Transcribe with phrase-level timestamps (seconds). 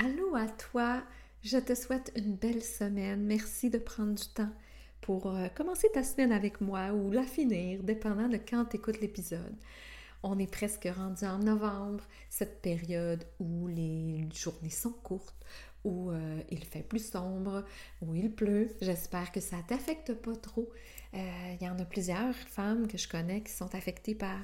[0.00, 1.02] Allô à toi,
[1.42, 3.26] je te souhaite une belle semaine.
[3.26, 4.52] Merci de prendre du temps
[5.00, 9.00] pour euh, commencer ta semaine avec moi ou la finir, dépendant de quand tu écoutes
[9.00, 9.56] l'épisode.
[10.22, 15.44] On est presque rendu en novembre, cette période où les journées sont courtes,
[15.82, 17.64] où euh, il fait plus sombre,
[18.00, 18.68] où il pleut.
[18.80, 20.70] J'espère que ça t'affecte pas trop.
[21.14, 24.38] Euh, il y en a plusieurs femmes que je connais qui sont affectées par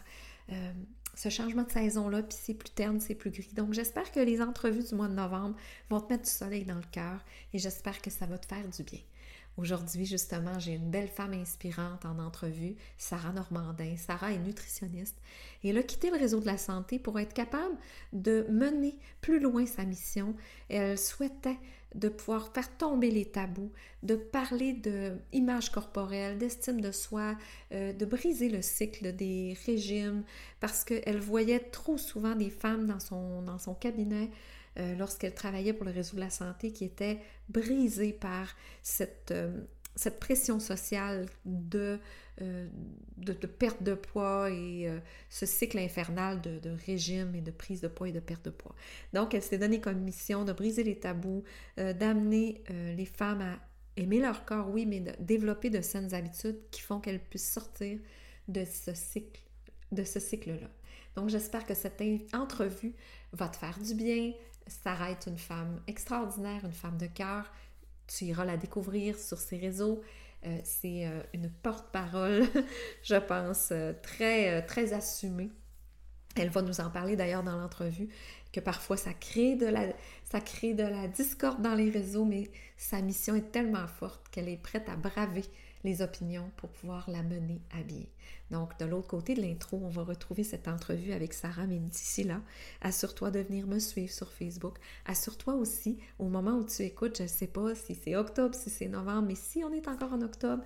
[1.16, 3.50] ce changement de saison-là, puis c'est plus terne, c'est plus gris.
[3.54, 5.56] Donc j'espère que les entrevues du mois de novembre
[5.90, 8.68] vont te mettre du soleil dans le cœur et j'espère que ça va te faire
[8.68, 9.00] du bien.
[9.56, 13.96] Aujourd'hui, justement, j'ai une belle femme inspirante en entrevue, Sarah Normandin.
[13.96, 15.16] Sarah est nutritionniste
[15.62, 17.76] et elle a quitté le réseau de la santé pour être capable
[18.12, 20.34] de mener plus loin sa mission.
[20.68, 21.58] Elle souhaitait
[21.94, 23.70] de pouvoir faire tomber les tabous,
[24.02, 27.36] de parler de image corporelle, d'estime de soi,
[27.72, 30.24] euh, de briser le cycle des régimes,
[30.60, 34.30] parce qu'elle voyait trop souvent des femmes dans son, dans son cabinet
[34.78, 39.52] euh, lorsqu'elle travaillait pour le réseau de la santé qui était brisée par cette, euh,
[39.96, 41.98] cette pression sociale de,
[42.40, 42.68] euh,
[43.16, 44.90] de, perte de poids et
[45.30, 48.50] ce cycle infernal de, de, régime et de prise de poids et de perte de
[48.50, 48.74] poids.
[49.12, 51.44] Donc, elle s'est donnée comme mission de briser les tabous,
[51.76, 52.62] d'amener
[52.96, 53.58] les femmes à
[53.96, 57.98] aimer leur corps, oui, mais de développer de saines habitudes qui font qu'elles puissent sortir
[58.48, 59.40] de ce cycle
[59.92, 60.68] de ce cycle-là.
[61.14, 62.94] Donc, j'espère que cette entrevue
[63.32, 64.32] va te faire du bien,
[64.66, 67.50] Sarah est une femme extraordinaire, une femme de cœur.
[68.06, 70.02] Tu iras la découvrir sur ses réseaux.
[70.46, 72.44] Euh, c'est euh, une porte-parole,
[73.02, 75.50] je pense, euh, très, très assumée.
[76.36, 78.08] Elle va nous en parler d'ailleurs dans l'entrevue,
[78.52, 79.86] que parfois ça crée, de la,
[80.24, 84.48] ça crée de la discorde dans les réseaux, mais sa mission est tellement forte qu'elle
[84.48, 85.44] est prête à braver
[85.84, 88.04] les opinions pour pouvoir la mener à bien.
[88.50, 92.24] Donc, de l'autre côté de l'intro, on va retrouver cette entrevue avec Sarah, mais d'ici
[92.24, 92.40] là,
[92.80, 94.78] assure-toi de venir me suivre sur Facebook.
[95.06, 98.70] Assure-toi aussi, au moment où tu écoutes, je ne sais pas si c'est octobre, si
[98.70, 100.64] c'est novembre, mais si on est encore en octobre,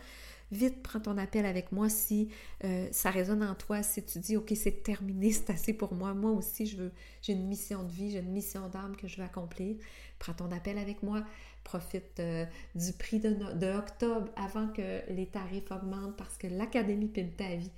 [0.50, 2.28] vite prends ton appel avec moi si
[2.64, 6.14] euh, ça résonne en toi, si tu dis ok c'est terminé, c'est assez pour moi,
[6.14, 6.92] moi aussi je veux,
[7.22, 9.76] j'ai une mission de vie, j'ai une mission d'âme que je veux accomplir,
[10.18, 11.24] prends ton appel avec moi,
[11.68, 17.32] profite euh, du prix de, octobre avant que les tarifs augmentent parce que l'Académie Pile
[17.32, 17.70] ta vie.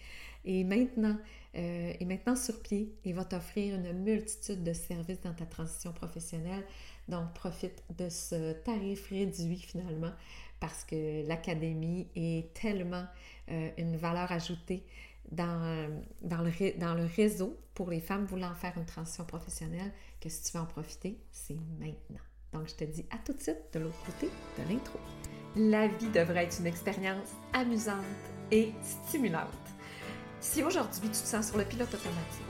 [0.47, 1.19] Est maintenant,
[1.55, 5.93] euh, est maintenant sur pied et va t'offrir une multitude de services dans ta transition
[5.93, 6.65] professionnelle.
[7.09, 10.13] Donc profite de ce tarif réduit finalement
[10.61, 13.07] parce que l'académie est tellement
[13.51, 14.85] euh, une valeur ajoutée
[15.33, 15.89] dans,
[16.23, 20.43] dans, le, dans le réseau pour les femmes voulant faire une transition professionnelle que si
[20.43, 22.21] tu veux en profiter, c'est maintenant.
[22.53, 24.29] Donc, je te dis à tout de suite de l'autre côté
[24.59, 24.99] de l'intro.
[25.57, 28.05] La vie devrait être une expérience amusante
[28.51, 29.49] et stimulante.
[30.41, 32.50] Si aujourd'hui tu te sens sur le pilote automatique,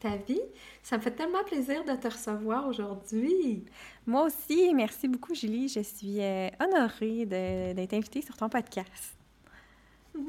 [0.00, 0.40] ta vie.
[0.82, 3.64] Ça me fait tellement plaisir de te recevoir aujourd'hui.
[4.06, 5.68] Moi aussi, merci beaucoup Julie.
[5.68, 9.16] Je suis euh, honorée d'être invitée sur ton podcast.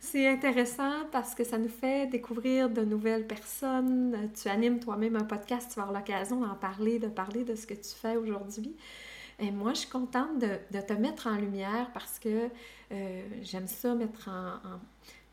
[0.00, 4.30] C'est intéressant parce que ça nous fait découvrir de nouvelles personnes.
[4.40, 7.66] Tu animes toi-même un podcast, tu vas avoir l'occasion d'en parler, de parler de ce
[7.66, 8.76] que tu fais aujourd'hui.
[9.40, 12.48] Et moi, je suis contente de, te mettre en lumière parce que
[12.90, 14.80] euh, j'aime ça, mettre en,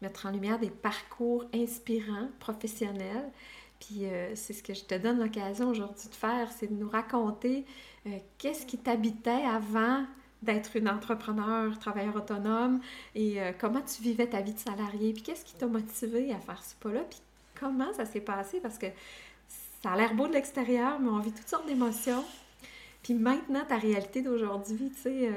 [0.02, 3.32] mettre en lumière des parcours inspirants, professionnels.
[3.80, 6.90] Puis euh, c'est ce que je te donne l'occasion aujourd'hui de faire, c'est de nous
[6.90, 7.66] raconter
[8.08, 10.06] euh, qu'est-ce qui t'habitait avant
[10.42, 12.80] d'être une entrepreneur, travailleur autonome
[13.16, 16.40] et euh, comment tu vivais ta vie de salarié, puis qu'est-ce qui t'a motivé à
[16.40, 17.20] faire ce pas-là, puis
[17.60, 18.88] comment ça s'est passé parce que
[19.82, 22.24] ça a l'air beau de l'extérieur, mais on vit toutes sortes d'émotions.
[23.04, 25.30] Puis maintenant, ta réalité d'aujourd'hui, tu sais,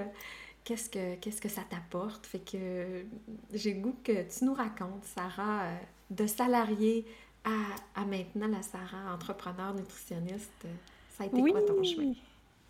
[0.64, 2.26] qu'est-ce que ça t'apporte?
[2.26, 3.05] Fait que
[3.52, 5.67] j'ai goût que tu nous racontes, Sarah,
[6.11, 7.05] de salarié
[7.44, 10.67] à, maintenant la Sarah, entrepreneur nutritionniste,
[11.11, 12.12] ça a été quoi ton chemin?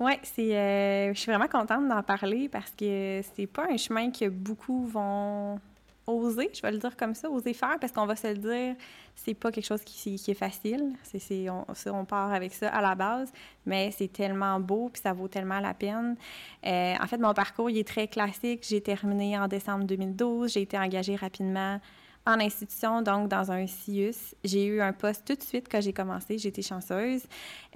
[0.00, 4.12] Oui, c'est, euh, je suis vraiment contente d'en parler parce que c'est pas un chemin
[4.12, 5.60] que beaucoup vont
[6.08, 8.76] oser, je vais le dire comme ça, oser faire, parce qu'on va se le dire,
[9.14, 10.94] c'est pas quelque chose qui, qui est facile.
[11.02, 13.32] C'est, on, on, part avec ça à la base,
[13.66, 16.16] mais c'est tellement beau, puis ça vaut tellement la peine.
[16.64, 18.64] Euh, en fait, mon parcours, il est très classique.
[18.68, 20.52] J'ai terminé en décembre 2012.
[20.52, 21.80] J'ai été engagée rapidement
[22.28, 24.34] en institution, donc dans un CIUS.
[24.44, 26.46] J'ai eu un poste tout de suite quand j'ai commencé.
[26.46, 27.22] Été chanceuse.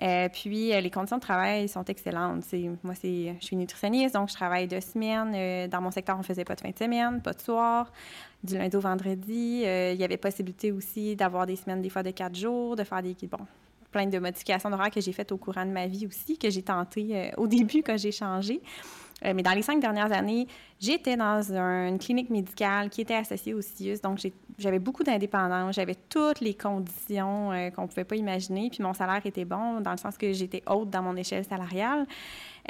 [0.03, 2.45] Euh, puis, euh, les conditions de travail sont excellentes.
[2.83, 5.33] moi, c'est, je suis nutritionniste, donc je travaille deux semaines.
[5.35, 7.91] Euh, dans mon secteur, on ne faisait pas de fin de semaine, pas de soir,
[8.45, 9.63] du lundi au vendredi.
[9.65, 13.03] il y avait possibilité aussi d'avoir des semaines, des fois de quatre jours, de faire
[13.03, 13.17] des...
[13.31, 13.39] Bon,
[13.91, 16.63] plein de modifications d'horaire que j'ai faites au courant de ma vie aussi, que j'ai
[16.63, 18.63] tenté au début quand j'ai changé.
[19.25, 20.47] Euh, mais dans les cinq dernières années,
[20.81, 24.19] j'étais dans une clinique médicale qui était associée au CIUS, donc
[24.59, 28.95] j'avais beaucoup d'indépendance, j'avais toutes les conditions euh, qu'on ne pouvait pas imaginer, puis mon
[28.95, 32.07] salaire était bon dans le sens que j'étais haute dans mon échelle salariale.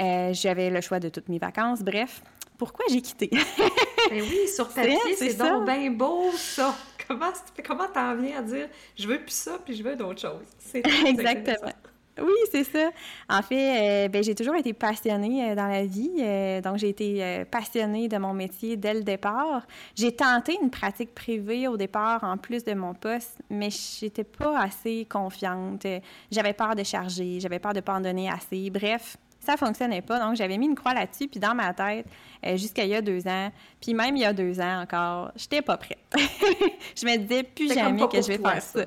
[0.00, 1.82] Euh, j'avais le choix de toutes mes vacances.
[1.82, 2.22] Bref,
[2.58, 3.28] pourquoi j'ai quitté?
[4.10, 6.74] ben oui, sur papier, c'est donc bien beau, ça.
[7.08, 7.32] Comment
[7.66, 10.46] comment t'en viens à dire je veux plus ça puis je veux d'autres choses?
[11.06, 11.72] Exactement.
[12.20, 12.90] Oui, c'est ça.
[13.30, 16.12] En fait, euh, ben, j'ai toujours été passionnée euh, dans la vie.
[16.20, 19.66] Euh, donc, j'ai été passionnée de mon métier dès le départ.
[19.94, 24.58] J'ai tenté une pratique privée au départ, en plus de mon poste, mais j'étais pas
[24.60, 25.86] assez confiante.
[26.30, 28.68] J'avais peur de charger, j'avais peur de pas en donner assez.
[28.68, 30.18] Bref, ça fonctionnait pas.
[30.18, 31.28] Donc, j'avais mis une croix là-dessus.
[31.28, 32.06] Puis, dans ma tête,
[32.54, 33.50] jusqu'à il y a deux ans,
[33.80, 35.98] puis même il y a deux ans encore, j'étais pas prête.
[36.16, 38.80] je me disais plus jamais que je vais faire ça.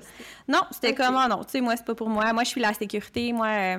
[0.48, 2.32] Non, c'était comme, oh non, tu sais, moi, c'est pas pour moi.
[2.34, 3.34] Moi, je suis la sécurité.
[3.34, 3.78] Moi, euh,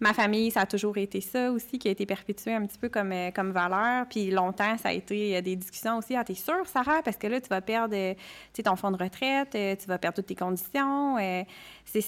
[0.00, 2.88] ma famille, ça a toujours été ça aussi, qui a été perpétué un petit peu
[2.88, 4.06] comme, euh, comme valeur.
[4.08, 6.14] Puis longtemps, ça a été des discussions aussi.
[6.16, 7.02] Ah, t'es sûre, Sarah?
[7.02, 8.14] Parce que là, tu vas perdre, euh,
[8.64, 11.16] ton fonds de retraite, tu vas perdre toutes tes conditions.
[11.84, 12.00] c'est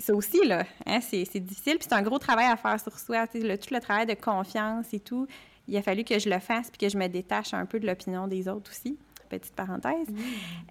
[0.00, 0.64] ça aussi, là.
[0.86, 1.78] Hein, c'est difficile.
[1.78, 3.26] Puis c'est un gros travail à faire sur soi.
[3.34, 5.26] Le, tout le travail de confiance et tout.
[5.68, 7.86] Il a fallu que je le fasse puis que je me détache un peu de
[7.86, 8.96] l'opinion des autres aussi
[9.28, 10.08] petite parenthèse.
[10.08, 10.16] Mmh.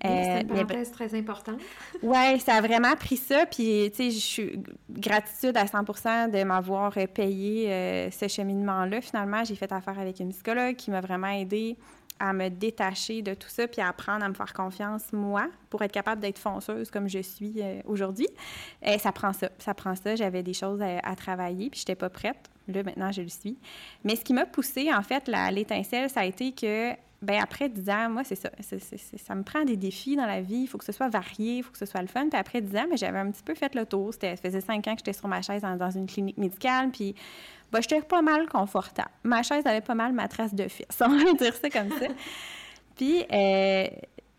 [0.02, 1.60] c'est une parenthèse très importante.
[2.04, 3.46] oui, ça a vraiment pris ça.
[3.46, 4.60] Puis, tu sais, je suis
[4.90, 5.84] gratitude à 100
[6.30, 9.02] de m'avoir payé euh, ce cheminement-là.
[9.02, 11.78] Finalement, j'ai fait affaire avec une psychologue qui m'a vraiment aidée
[12.20, 15.82] à me détacher de tout ça puis à apprendre à me faire confiance, moi, pour
[15.84, 18.28] être capable d'être fonceuse comme je suis euh, aujourd'hui.
[18.82, 19.50] Et ça prend ça.
[19.60, 20.16] Ça prend ça.
[20.16, 22.50] J'avais des choses à, à travailler puis je n'étais pas prête.
[22.68, 23.58] Là, maintenant, je le suis.
[24.04, 27.90] Mais ce qui m'a poussée, en fait, l'étincelle, ça a été que ben après 10
[27.90, 28.50] ans, moi, c'est ça.
[28.62, 30.62] ça me prend des défis dans la vie.
[30.62, 32.28] Il faut que ce soit varié, il faut que ce soit le fun.
[32.30, 34.14] Puis après 10 ans, ben, j'avais un petit peu fait le tour.
[34.14, 36.92] Ça faisait 5 ans que j'étais sur ma chaise dans, une clinique médicale.
[36.92, 37.16] Puis
[37.72, 39.10] ben, j'étais pas mal confortable.
[39.24, 40.86] Ma chaise avait pas mal ma trace de fils.
[41.02, 42.06] On va dire ça comme ça.
[42.96, 43.88] puis euh,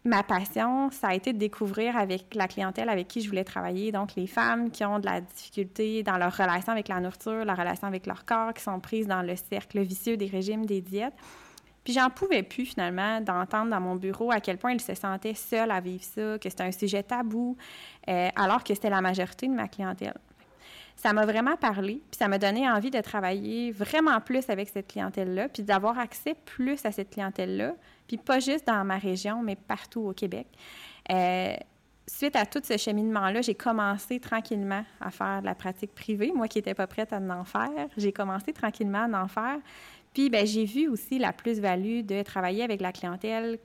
[0.04, 3.90] ma passion, ça a été de découvrir avec la clientèle avec qui je voulais travailler.
[3.90, 7.54] Donc, les femmes qui ont de la difficulté dans leur relation avec la nourriture, la
[7.54, 11.14] relation avec leur corps, qui sont prises dans le cercle vicieux des régimes, des diètes.
[11.88, 15.32] Puis j'en pouvais plus finalement d'entendre dans mon bureau à quel point il se sentait
[15.32, 17.56] seul à vivre ça, que c'était un sujet tabou,
[18.10, 20.18] euh, alors que c'était la majorité de ma clientèle.
[20.96, 24.88] Ça m'a vraiment parlé, puis ça m'a donné envie de travailler vraiment plus avec cette
[24.88, 27.72] clientèle-là, puis d'avoir accès plus à cette clientèle-là,
[28.06, 30.46] puis pas juste dans ma région, mais partout au Québec.
[31.10, 31.54] Euh,
[32.06, 36.32] suite à tout ce cheminement-là, j'ai commencé tranquillement à faire de la pratique privée.
[36.34, 39.58] Moi qui n'étais pas prête à en faire, j'ai commencé tranquillement à en faire.
[40.18, 43.56] Puis, ben, j'ai vu aussi la plus-value de travailler avec la clientèle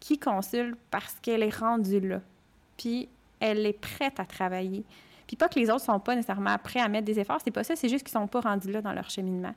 [0.00, 2.22] qui consulte parce qu'elle est rendue là.
[2.78, 3.10] Puis,
[3.40, 4.84] elle est prête à travailler.
[5.26, 7.62] Puis, pas que les autres sont pas nécessairement prêts à mettre des efforts, c'est pas
[7.62, 9.52] ça, c'est juste qu'ils sont pas rendus là dans leur cheminement.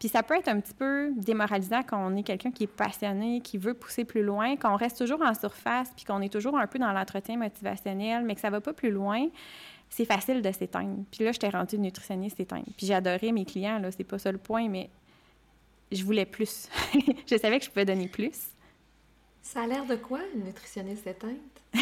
[0.00, 3.40] Puis ça peut être un petit peu démoralisant quand on est quelqu'un qui est passionné,
[3.40, 6.66] qui veut pousser plus loin, qu'on reste toujours en surface, puis qu'on est toujours un
[6.66, 9.28] peu dans l'entretien motivationnel, mais que ça va pas plus loin.
[9.90, 11.04] C'est facile de s'éteindre.
[11.12, 12.66] Puis là, je t'ai rendu nutritionniste éteindre.
[12.76, 14.90] Puis adoré mes clients, là, c'est pas ça le point, mais
[15.92, 16.68] je voulais plus.
[17.30, 18.38] je savais que je pouvais donner plus.
[19.42, 21.38] Ça a l'air de quoi, une nutritionniste éteinte?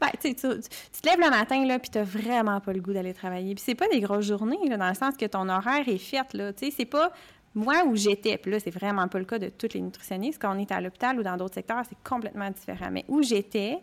[0.00, 3.14] ben, tu, tu, te lèves le matin, là, puis t'as vraiment pas le goût d'aller
[3.14, 3.54] travailler.
[3.54, 6.32] Puis c'est pas des grosses journées, là, dans le sens que ton horaire est fait,
[6.34, 6.52] là.
[6.52, 7.12] Tu sais, c'est pas
[7.54, 10.42] moi où j'étais, puis là, c'est vraiment pas le cas de toutes les nutritionnistes.
[10.42, 12.88] Quand on est à l'hôpital ou dans d'autres secteurs, c'est complètement différent.
[12.90, 13.78] Mais où j'étais,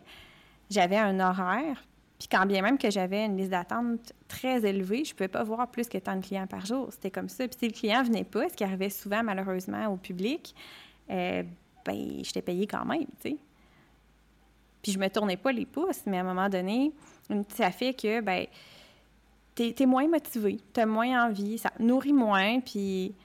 [0.68, 1.82] j'avais un horaire,
[2.22, 5.42] puis quand bien même que j'avais une liste d'attente très élevée, je ne pouvais pas
[5.42, 6.86] voir plus que tant de clients par jour.
[6.92, 7.48] C'était comme ça.
[7.48, 10.54] Puis si le client venait pas, ce qui arrivait souvent malheureusement au public,
[11.10, 11.42] euh,
[11.84, 13.36] ben j'étais payée quand même, tu sais.
[14.84, 16.92] Puis je me tournais pas les pouces, mais à un moment donné,
[17.48, 18.46] ça fait que, ben
[19.56, 23.16] t'es es moins motivé, t'as moins envie, ça nourrit moins, puis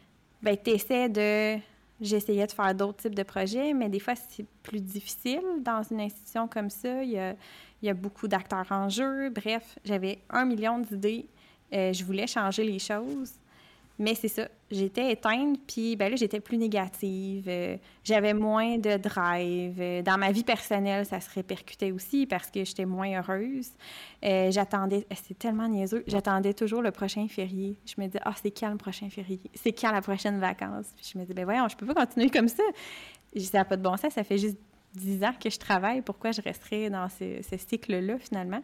[0.41, 1.59] ben t'essaies de...
[1.99, 6.01] J'essayais de faire d'autres types de projets, mais des fois, c'est plus difficile dans une
[6.01, 7.03] institution comme ça.
[7.03, 7.35] Il
[7.81, 9.29] y a beaucoup d'acteurs en jeu.
[9.29, 11.27] Bref, j'avais un million d'idées.
[11.73, 13.33] Euh, je voulais changer les choses.
[13.99, 18.95] Mais c'est ça, j'étais éteinte, puis ben là, j'étais plus négative, euh, j'avais moins de
[18.97, 19.77] drive.
[19.79, 23.71] Euh, dans ma vie personnelle, ça se répercutait aussi parce que j'étais moins heureuse.
[24.23, 27.79] Euh, j'attendais, c'est tellement niaiseux, j'attendais toujours le prochain férié.
[27.87, 29.39] Je me disais, ah, c'est quand le prochain férié?
[29.55, 30.93] C'est quand la prochaine vacance?
[30.95, 32.63] Puis je me disais, ben voyons, je peux pas continuer comme ça.
[33.35, 34.57] Ça n'a pas de bon sens, ça fait juste
[34.93, 38.61] 10 ans que je travaille, pourquoi je resterais dans ce, ce cycle-là, finalement?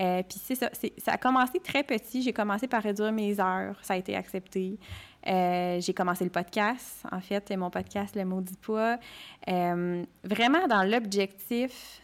[0.00, 2.22] Euh, puis c'est ça, ça a commencé très petit.
[2.22, 4.78] J'ai commencé par réduire mes heures, ça a été accepté.
[5.26, 8.98] Euh, j'ai commencé le podcast, en fait, mon podcast Le Maudit Pas,
[9.48, 12.00] euh, vraiment dans l'objectif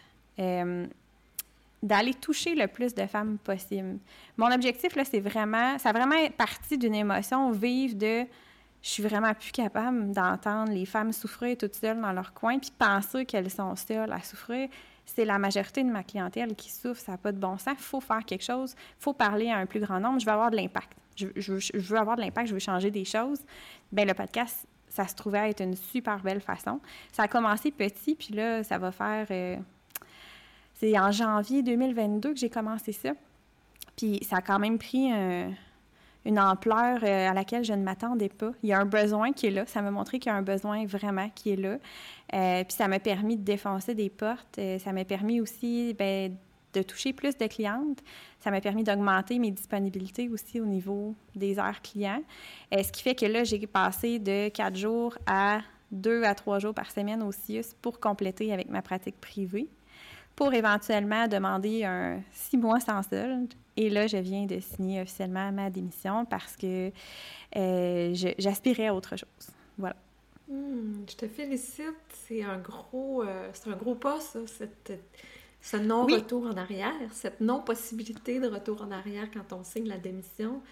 [1.82, 3.98] d'aller toucher le plus de femmes possible.
[4.36, 8.26] Mon objectif, là, c'est vraiment, ça a vraiment parti d'une émotion vive de
[8.82, 12.70] je suis vraiment plus capable d'entendre les femmes souffrir toutes seules dans leur coin puis
[12.78, 14.68] penser qu'elles sont seules à souffrir
[15.06, 17.74] c'est la majorité de ma clientèle qui souffre, ça n'a pas de bon sens.
[17.78, 20.18] Il faut faire quelque chose, il faut parler à un plus grand nombre.
[20.20, 20.92] Je veux avoir de l'impact.
[21.16, 23.40] Je, veux avoir de l'impact, je veux changer des choses.
[23.90, 26.80] Bien, le podcast, ça se trouvait être une super belle façon.
[27.12, 29.26] Ça a commencé petit, puis là, ça va faire.
[29.30, 29.56] Euh,
[30.74, 33.12] c'est en janvier 2022 que j'ai commencé ça.
[33.96, 35.52] Puis ça a quand même pris un
[36.26, 38.50] une ampleur euh, à laquelle je ne m'attendais pas.
[38.62, 39.64] Il y a un besoin qui est là.
[39.66, 41.78] Ça m'a montré qu'il y a un besoin vraiment qui est là.
[42.34, 44.58] Euh, puis ça m'a permis de défoncer des portes.
[44.58, 46.36] Euh, ça m'a permis aussi ben,
[46.74, 48.02] de toucher plus de clientes.
[48.40, 52.22] Ça m'a permis d'augmenter mes disponibilités aussi au niveau des heures clients.
[52.72, 55.60] ce qui fait que là, j'ai passé de quatre jours à
[55.92, 59.68] deux à trois jours par semaine au CIUS pour compléter avec ma pratique privée
[60.34, 63.54] pour éventuellement demander un six mois sans solde.
[63.76, 66.90] Et là, je viens de signer officiellement ma démission parce que
[67.56, 69.50] euh, j'aspirais à autre chose.
[69.78, 69.96] Voilà.
[70.48, 71.94] Hmm, je te félicite.
[72.08, 74.92] C'est un gros, euh, c'est un gros pas, ça, cette,
[75.60, 80.62] ce non-retour en arrière, cette non-possibilité de retour en arrière quand on signe la démission.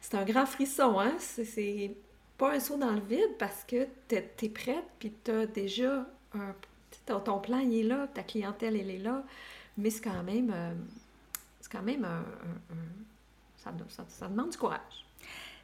[0.00, 1.16] C'est un grand frisson, hein?
[1.18, 1.96] C'est
[2.38, 6.06] pas un saut dans le vide parce que tu es, prête, puis tu as déjà
[6.34, 6.54] un
[7.06, 9.24] ton, plan, il est là, ta clientèle, elle est là,
[9.76, 10.74] mais c'est quand même, euh,
[11.68, 12.06] c'est quand même
[14.08, 15.06] ça, demande du courage.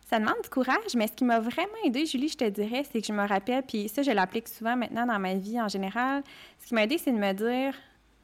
[0.02, 3.00] Ça demande du courage, mais ce qui m'a vraiment aidé, Julie, je te dirais, c'est
[3.00, 6.22] que je me rappelle, puis ça, je l'applique souvent maintenant dans ma vie en général.
[6.60, 7.74] Ce qui m'a aidé, c'est de me dire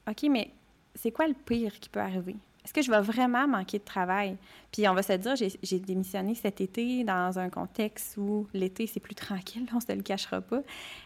[0.08, 0.50] OK, mais
[0.94, 2.37] c'est quoi le pire qui peut arriver?
[2.64, 4.37] Est-ce que je vais vraiment manquer de travail?
[4.70, 9.00] Puis on va se dire, j'ai démissionné cet été dans un contexte où l'été, c'est
[9.00, 10.62] plus tranquille, on se le cachera pas.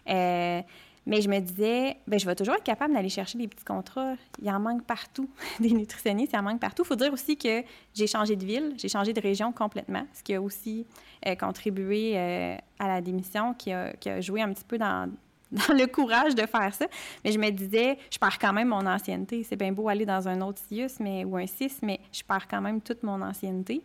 [0.08, 0.62] Euh,
[1.06, 4.14] mais je me disais, ben, je vais toujours être capable d'aller chercher des petits contrats.
[4.40, 5.28] Il en manque partout.
[5.60, 6.82] des nutritionnistes, il en manque partout.
[6.84, 7.62] Il faut dire aussi que
[7.94, 10.86] j'ai changé de ville, j'ai changé de région complètement, ce qui a aussi
[11.26, 15.10] euh, contribué euh, à la démission, qui a, joué un petit peu dans,
[15.52, 16.86] dans, le courage de faire ça.
[17.24, 19.42] Mais je me disais, je perds quand même mon ancienneté.
[19.42, 22.48] C'est bien beau aller dans un autre CIUS mais, ou un CIS, mais je perds
[22.48, 23.84] quand même toute mon ancienneté.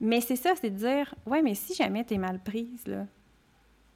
[0.00, 3.04] Mais c'est ça, c'est de dire, ouais, mais si jamais tu es mal prise, là,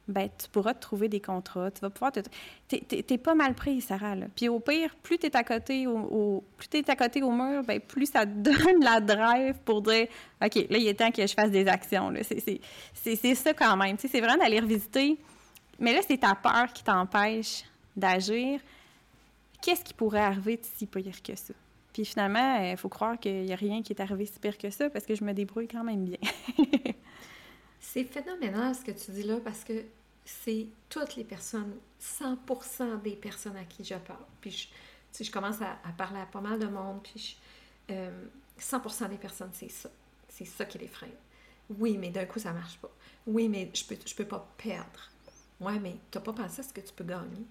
[0.07, 1.71] ben, tu pourras te trouver des contrats.
[1.71, 2.19] Tu vas pouvoir te...
[2.67, 4.15] T'es pas mal pris, Sarah.
[4.35, 7.63] Puis au pire, plus tu es à côté au, plus es à côté au mur,
[7.63, 10.07] ben, plus ça te donne la drive pour dire
[10.43, 12.11] OK, là, il est temps que je fasse des actions.
[12.93, 13.95] C'est ça quand même.
[13.97, 15.17] C'est vraiment d'aller revisiter.
[15.79, 17.63] Mais là, c'est ta peur qui t'empêche
[17.95, 18.59] d'agir.
[19.61, 21.53] Qu'est-ce qui pourrait arriver de si pire que ça?
[21.93, 24.69] Puis finalement, il faut croire qu'il n'y a rien qui est arrivé si pire que
[24.69, 26.17] ça parce que je me débrouille quand même bien.
[27.85, 29.83] C'est phénoménal ce que tu dis là parce que
[30.23, 34.23] c'est toutes les personnes, 100% des personnes à qui je parle.
[34.39, 34.69] Puis
[35.11, 37.37] je, je commence à, parler à pas mal de monde, puis
[37.89, 39.89] 100% euh, des personnes, c'est ça.
[40.29, 41.11] C'est ça qui les freine.
[41.77, 42.89] Oui, mais d'un coup, ça marche pas.
[43.27, 45.11] Oui, mais je peux, je peux pas perdre.
[45.59, 47.45] Ouais, mais tu n'as pas pensé à ce que tu peux gagner?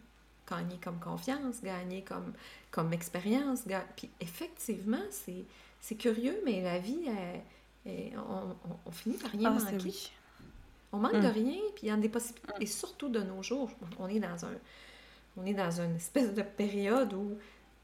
[0.50, 2.32] Gagner comme confiance, gagner comme,
[2.70, 3.64] comme expérience.
[3.96, 7.04] Puis effectivement, c'est curieux, mais la vie,
[7.86, 9.92] on, finit par rien ah, manquer.
[10.92, 11.32] On manque de mm.
[11.32, 12.52] rien, puis il y a des possibilités.
[12.60, 14.54] Et surtout de nos jours, on est dans un,
[15.36, 17.38] on est dans une espèce de période où,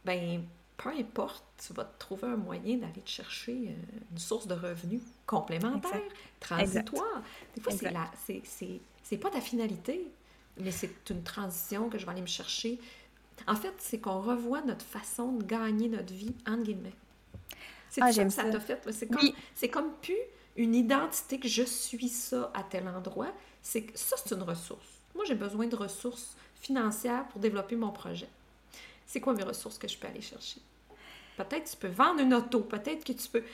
[0.04, 0.44] ben,
[0.76, 5.00] peu importe, tu vas trouver un moyen d'aller te chercher euh, une source de revenus
[5.26, 6.00] complémentaire,
[6.38, 7.22] transitoire.
[7.54, 7.72] Des fois,
[8.26, 8.42] c'est
[9.02, 10.06] c'est pas ta finalité,
[10.58, 12.78] mais c'est une transition que je vais aller me chercher.
[13.46, 16.92] En fait, c'est qu'on revoit notre façon de gagner notre vie, entre guillemets.
[17.88, 18.92] C'est ah, ça que ça t'a fait.
[18.92, 20.14] C'est comme, c'est comme plus
[20.58, 24.88] une identité que je suis ça à tel endroit, c'est que ça, c'est une ressource.
[25.14, 28.28] Moi, j'ai besoin de ressources financières pour développer mon projet.
[29.06, 30.60] C'est quoi mes ressources que je peux aller chercher?
[31.36, 33.44] Peut-être tu peux vendre une auto, peut-être que tu peux...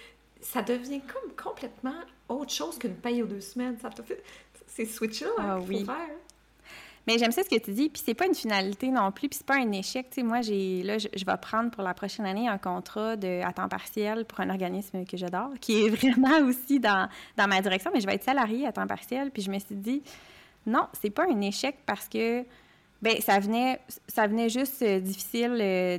[0.40, 3.78] Ça devient comme complètement autre chose qu'une paye aux deux semaines.
[3.80, 4.23] Ça te fait...
[4.66, 6.16] C'est switch-là hein, ah qu'il faut faire.
[7.06, 9.38] Mais j'aime ça ce que tu dis, puis c'est pas une finalité non plus, puis
[9.38, 10.08] c'est pas un échec.
[10.08, 13.42] Tu sais, moi, j'ai là, je, vais prendre pour la prochaine année un contrat de,
[13.42, 17.90] à temps partiel pour un organisme que j'adore, qui est vraiment aussi dans, ma direction,
[17.92, 19.30] mais je vais être salariée à temps partiel.
[19.30, 20.02] Puis je me suis dit,
[20.66, 22.44] non, c'est pas un échec parce que
[23.04, 25.99] Bien, ça venait, ça venait juste euh, difficile euh,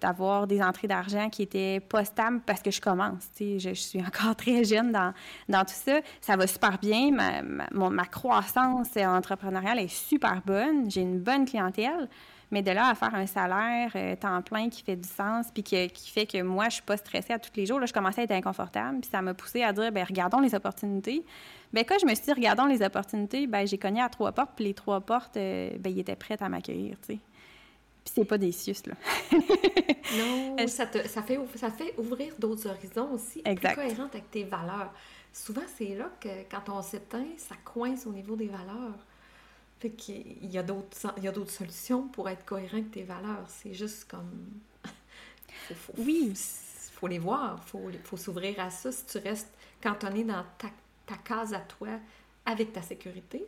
[0.00, 3.22] d'avoir des entrées d'argent qui étaient pas stables parce que je commence.
[3.38, 5.14] Je, je, suis encore très jeune dans,
[5.48, 6.00] dans, tout ça.
[6.20, 7.12] Ça va super bien.
[7.12, 10.90] Ma, ma, ma croissance entrepreneuriale est super bonne.
[10.90, 12.08] J'ai une bonne clientèle.
[12.50, 15.62] Mais de là à faire un salaire euh, temps plein qui fait du sens, puis
[15.62, 17.92] qui, qui, fait que moi, je suis pas stressée à tous les jours, là, je
[17.92, 21.24] commençais à être inconfortable, puis ça m'a poussé à dire, bien, regardons les opportunités.
[21.72, 24.52] Bien, quand je me suis dit, regardons les opportunités, bien, j'ai cogné à trois portes,
[24.56, 27.18] puis les trois portes, euh, bien, ils étaient prêts à m'accueillir, tu sais.
[28.04, 28.50] Puis c'est pas des
[28.86, 28.94] là.
[30.18, 33.42] non, ça, te, ça, fait, ça fait ouvrir d'autres horizons aussi.
[33.44, 33.74] Exact.
[33.74, 34.92] Plus cohérente avec tes valeurs.
[35.32, 39.06] Souvent, c'est là que quand on s'éteint, ça coince au niveau des valeurs.
[39.80, 43.46] Fait qu'il y a d'autres solutions pour être cohérent avec tes valeurs.
[43.48, 44.30] C'est juste comme.
[45.74, 46.34] faut, oui.
[46.92, 48.92] faut les voir, il faut, faut s'ouvrir à ça.
[48.92, 50.68] Si tu restes cantonné dans ta,
[51.06, 51.88] ta case à toi
[52.44, 53.42] avec ta sécurité,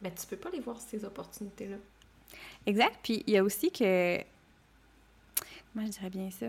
[0.00, 1.76] ben tu peux pas les voir ces opportunités-là.
[2.66, 2.96] Exact.
[3.02, 4.18] Puis il y a aussi que.
[5.74, 6.46] Moi, je dirais bien ça?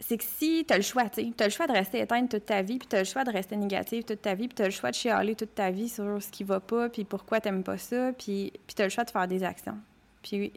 [0.00, 2.46] C'est que si tu as le choix, tu as le choix de rester éteinte toute
[2.46, 4.62] ta vie, puis tu as le choix de rester négative toute ta vie, puis tu
[4.62, 7.40] as le choix de chialer toute ta vie sur ce qui va pas, puis pourquoi
[7.40, 9.76] tu pas ça, puis, puis tu as le choix de faire des actions.
[10.22, 10.52] Puis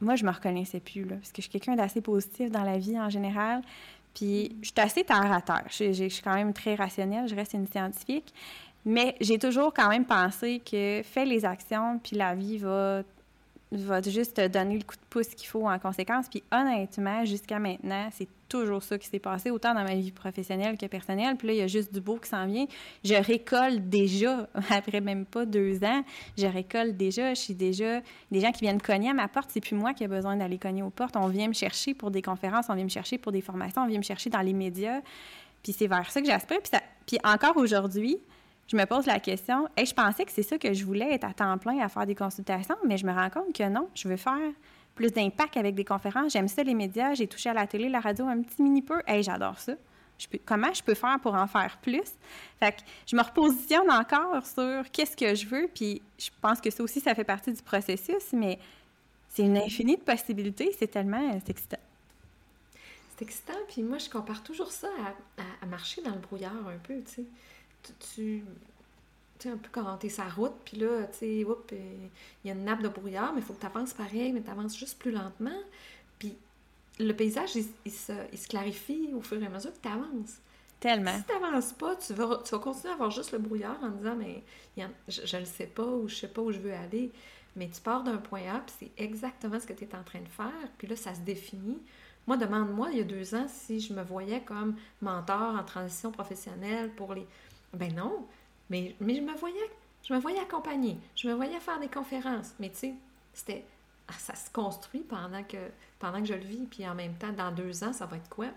[0.00, 2.78] moi, je me reconnaissais plus, là, parce que je suis quelqu'un d'assez positif dans la
[2.78, 3.62] vie en général,
[4.14, 5.64] puis je suis assez terre à terre.
[5.70, 8.34] Je, je, suis quand même très rationnelle, je reste une scientifique,
[8.84, 13.02] mais j'ai toujours quand même pensé que fais les actions, puis la vie va
[13.72, 16.28] va juste te donner le coup de pouce qu'il faut en conséquence.
[16.28, 20.76] Puis honnêtement, jusqu'à maintenant, c'est toujours ça qui s'est passé, autant dans ma vie professionnelle
[20.78, 21.36] que personnelle.
[21.36, 22.66] Puis là, il y a juste du beau qui s'en vient.
[23.02, 26.04] Je récolte déjà, après même pas deux ans,
[26.38, 27.34] je récolte déjà.
[27.34, 29.50] Je suis déjà des gens qui viennent cogner à ma porte.
[29.52, 31.16] C'est plus moi qui ai besoin d'aller cogner aux portes.
[31.16, 33.86] On vient me chercher pour des conférences, on vient me chercher pour des formations, on
[33.86, 35.00] vient me chercher dans les médias.
[35.62, 36.60] Puis c'est vers ça que j'aspire.
[36.62, 38.18] Puis, puis encore aujourd'hui,
[38.66, 41.24] je me pose la question, et je pensais que c'est ça que je voulais, être
[41.24, 44.08] à temps plein à faire des consultations, mais je me rends compte que non, je
[44.08, 44.52] veux faire
[44.94, 46.32] plus d'impact avec des conférences.
[46.32, 47.14] J'aime ça, les médias.
[47.14, 49.02] J'ai touché à la télé, la radio un petit mini peu.
[49.06, 49.72] Hey, j'adore ça.
[50.46, 52.12] Comment je peux faire pour en faire plus?
[52.60, 56.70] Fait que je me repositionne encore sur qu'est-ce que je veux, puis je pense que
[56.70, 58.58] ça aussi, ça fait partie du processus, mais
[59.28, 60.74] c'est une infinie de possibilités.
[60.78, 61.78] C'est tellement excitant.
[63.16, 64.88] C'est excitant, puis moi, je compare toujours ça
[65.38, 67.24] à, à marcher dans le brouillard un peu, tu sais
[68.14, 68.44] tu,
[69.38, 71.46] tu un peu quand t'es sa route, puis là, tu sais, il
[72.44, 74.50] y a une nappe de brouillard, mais il faut que tu avances pareil, mais tu
[74.50, 75.58] avances juste plus lentement.
[76.18, 76.36] Puis
[76.98, 80.38] le paysage, il, se, il, se, clarifie au fur et à mesure que tu avances.
[80.80, 81.16] Tellement.
[81.16, 83.88] Si tu n'avances pas, tu vas, tu vas continuer à avoir juste le brouillard en
[83.88, 84.42] disant, mais
[85.08, 87.10] je ne le sais pas ou je sais pas où je veux aller.
[87.56, 90.20] Mais tu pars d'un point A, puis c'est exactement ce que tu es en train
[90.20, 91.78] de faire, puis là, ça se définit.
[92.26, 96.10] Moi, demande-moi, il y a deux ans, si je me voyais comme mentor en transition
[96.10, 97.26] professionnelle pour les,
[97.74, 98.26] ben non,
[98.70, 99.70] mais, mais je me voyais
[100.06, 102.94] je me voyais accompagner, je me voyais faire des conférences, mais tu sais,
[103.32, 103.64] c'était
[104.08, 105.56] ah, ça se construit pendant que
[105.98, 108.28] pendant que je le vis, puis en même temps, dans deux ans, ça va être
[108.28, 108.48] quoi?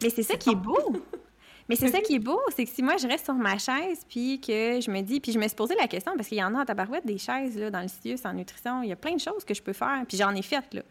[0.00, 0.78] Mais c'est ça qui est beau!
[1.68, 4.06] Mais c'est ça qui est beau, c'est que si moi je reste sur ma chaise,
[4.08, 6.44] puis que je me dis, puis je me suis posé la question, parce qu'il y
[6.44, 8.96] en a en tabarouette des chaises là, dans le CIUS, en nutrition, il y a
[8.96, 10.82] plein de choses que je peux faire, puis j'en ai faites, là.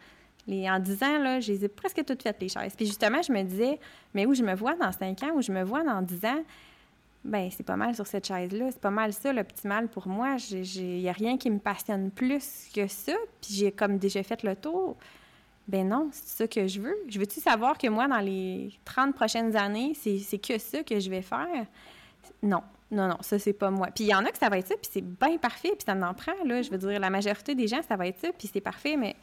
[0.47, 2.75] Les, en 10 ans, là, je les ai presque toutes faites, les chaises.
[2.75, 3.79] Puis justement, je me disais,
[4.13, 6.43] mais où je me vois dans 5 ans, où je me vois dans 10 ans,
[7.25, 8.69] ben c'est pas mal sur cette chaise-là.
[8.71, 10.37] C'est pas mal ça, l'optimal pour moi.
[10.51, 13.13] Il n'y a rien qui me passionne plus que ça.
[13.41, 14.95] Puis j'ai comme déjà fait le tour.
[15.67, 16.95] Ben non, c'est ça que je veux.
[17.09, 21.09] Je veux-tu savoir que moi, dans les 30 prochaines années, c'est que ça que je
[21.09, 21.65] vais faire?
[22.43, 22.61] Non.
[22.91, 23.87] Non, non, ça, c'est pas moi.
[23.87, 25.83] Puis il y en a que ça va être ça, puis c'est bien parfait, puis
[25.83, 26.61] ça m'en prend, là.
[26.61, 29.15] Je veux dire, la majorité des gens, ça va être ça, puis c'est parfait, mais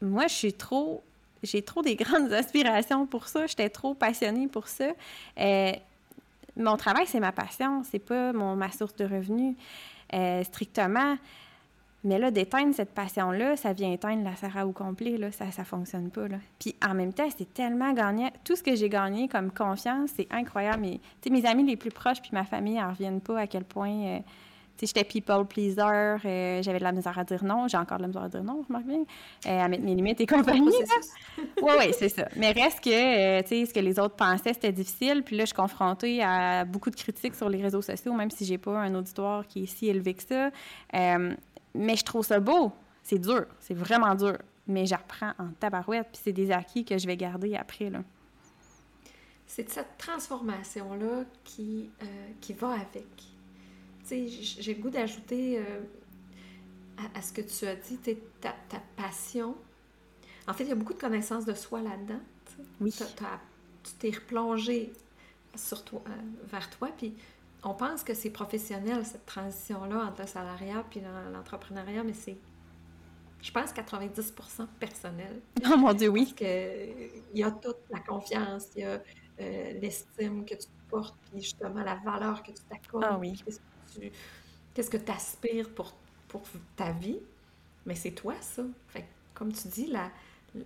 [0.00, 1.02] moi, je suis trop...
[1.42, 3.46] J'ai trop des grandes aspirations pour ça.
[3.48, 4.92] J'étais trop passionnée pour ça.
[5.38, 5.72] Euh,
[6.56, 9.56] mon travail, c'est ma passion, c'est pas mon, ma source de revenus
[10.12, 11.16] euh, strictement.
[12.04, 15.64] Mais là, d'éteindre cette passion-là, ça vient éteindre la Sarah au complet, là, ça ne
[15.64, 16.26] fonctionne pas.
[16.58, 18.30] Puis en même temps, c'est tellement gagnant.
[18.44, 20.82] Tout ce que j'ai gagné comme confiance, c'est incroyable.
[20.82, 23.90] Mais, mes amis les plus proches puis ma famille n'en reviennent pas à quel point
[23.90, 24.18] euh,
[24.80, 28.08] j'étais people pleaser, euh, j'avais de la misère à dire non, j'ai encore de la
[28.08, 29.04] misère à dire non, je remarque bien,
[29.46, 30.70] euh, à mettre mes limites et compagnie.
[31.62, 32.28] Oui, oui, c'est ça.
[32.36, 35.22] Mais reste que, euh, tu sais, ce que les autres pensaient, c'était difficile.
[35.22, 38.44] Puis là, je suis confrontée à beaucoup de critiques sur les réseaux sociaux, même si
[38.44, 40.50] j'ai pas un auditoire qui est si élevé que ça.
[40.92, 42.72] mais je trouve ça beau.
[43.02, 44.38] C'est dur, c'est vraiment dur.
[44.66, 48.00] Mais j'apprends en tabarouette, puis c'est des acquis que je vais garder après, là.
[49.46, 51.90] C'est cette transformation-là qui,
[52.40, 53.33] qui va avec
[54.08, 55.80] j'ai le goût d'ajouter euh,
[57.14, 57.98] à, ce que tu as dit,
[58.40, 59.56] ta, ta, passion.
[60.46, 62.20] En fait, il y a beaucoup de connaissances de soi là-dedans.
[62.80, 62.92] Oui.
[62.92, 64.92] tu t'es replongé
[65.56, 66.10] sur toi, euh,
[66.46, 67.14] vers toi, puis
[67.62, 71.00] on pense que c'est professionnel, cette transition-là entre le salariat puis
[71.32, 72.36] l'entrepreneuriat, mais c'est,
[73.40, 75.40] je pense, 90% personnel.
[75.72, 76.24] Oh mon Dieu, oui.
[76.24, 79.00] Parce qu'il y a toute la confiance, il y a
[79.40, 83.04] euh, l'estime que tu portes, puis justement la valeur que tu t'accordes.
[83.08, 83.42] Ah oui.
[84.74, 85.94] Qu'est-ce que tu aspires pour,
[86.28, 86.42] pour
[86.76, 87.18] ta vie?
[87.86, 88.62] Mais c'est toi, ça.
[88.88, 89.04] Fait
[89.34, 90.10] comme tu dis, la,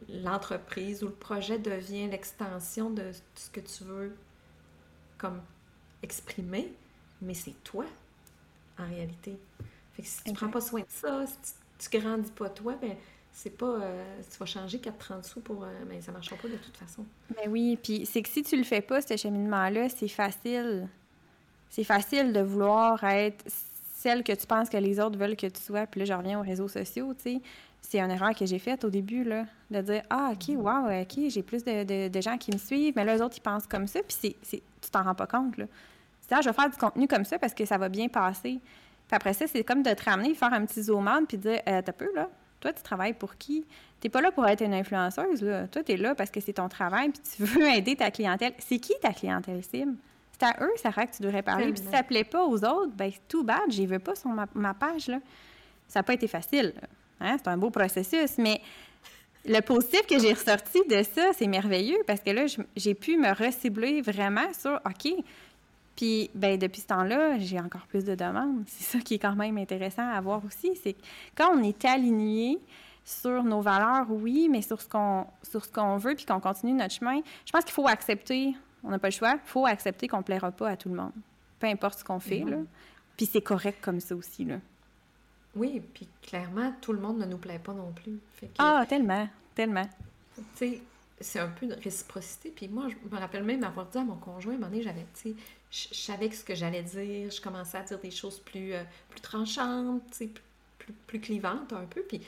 [0.09, 4.17] l'entreprise ou le projet devient l'extension de ce que tu veux
[5.17, 5.41] comme
[6.03, 6.73] exprimer,
[7.21, 7.85] mais c'est toi,
[8.79, 9.39] en réalité.
[9.95, 12.49] Fait que si tu ne prends pas soin de ça, si tu, ne grandis pas
[12.51, 12.95] toi, ben
[13.33, 16.57] c'est pas euh, tu vas changer 4,30 sous pour euh, mais ça marchera pas de
[16.57, 17.05] toute façon.
[17.35, 20.89] Ben oui, puis c'est que si tu le fais pas ce cheminement là, c'est facile.
[21.71, 23.45] C'est facile de vouloir être
[23.99, 25.87] celle que tu penses que les autres veulent que tu sois.
[25.87, 27.41] Puis là, je reviens aux réseaux sociaux, tu sais.
[27.81, 31.29] C'est une erreur que j'ai faite au début, là, de dire Ah, OK, wow, OK,
[31.29, 33.87] j'ai plus de, de, gens qui me suivent, mais là, les autres, ils pensent comme
[33.87, 35.67] ça, puis c'est, tu t'en rends pas compte, là.
[36.21, 38.61] C'est ah, je vais faire du contenu comme ça parce que ça va bien passer.
[38.61, 41.61] Puis après ça, c'est comme de te ramener, faire un petit zoom out, puis dire
[41.69, 42.29] euh, T'as peu, là,
[42.61, 43.65] toi, tu travailles pour qui?
[44.01, 45.67] T'es pas là pour être une influenceuse, là.
[45.69, 48.53] Toi, tu es là parce que c'est ton travail, puis tu veux aider ta clientèle.
[48.59, 49.95] C'est qui ta clientèle cible?
[50.39, 51.73] C'est à eux, Sarah, que tu devrais parler.
[51.73, 54.75] Puis si ça plaît pas aux autres, ben tout bad, j'y veux pas sur ma,
[54.75, 55.19] page, là.
[55.89, 56.75] Ça n'a pas été facile.
[57.21, 57.37] Hein?
[57.39, 58.61] C'est un beau processus, mais
[59.45, 62.45] le positif que j'ai ressorti de ça, c'est merveilleux parce que là,
[62.77, 65.13] j'ai pu me recibler vraiment sur OK.
[65.97, 68.63] Puis, ben, depuis ce temps-là, j'ai encore plus de demandes.
[68.69, 70.71] C'est ça qui est quand même intéressant à voir aussi.
[70.81, 70.95] C'est
[71.35, 72.61] quand on est aligné
[73.05, 76.75] sur nos valeurs, oui, mais sur ce qu'on sur ce qu'on veut puis qu'on continue
[76.75, 80.09] notre chemin, je pense qu'il faut accepter, on n'a pas le choix, il faut accepter
[80.09, 81.13] qu'on ne plaira pas à tout le monde.
[81.59, 82.59] Peu importe ce qu'on fait, là.
[83.17, 84.59] Puis c'est correct comme ça aussi, là.
[85.57, 88.19] Oui, puis clairement, tout le monde ne nous plaît pas non plus.
[88.59, 89.89] ah, tellement, tellement.
[90.37, 90.83] Tu sais,
[91.21, 92.53] c'est un peu de réciprocité.
[92.55, 94.83] Puis moi, je me rappelle même avoir dit à mon conjoint, à un moment donné,
[94.83, 95.35] j'avais, tu sais,
[95.71, 99.21] je, savais ce que j'allais dire, je commençais à dire des choses plus, euh, plus
[99.21, 100.31] tranchantes, tu sais,
[100.79, 102.03] plus, plus, clivantes un peu.
[102.03, 102.23] Puis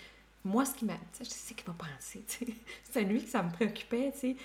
[0.45, 0.95] moi, ce qui m'a.
[0.95, 2.53] Tu sais, je sais qu'il va penser, tu sais.
[2.91, 4.37] C'est lui que ça me préoccupait, tu sais.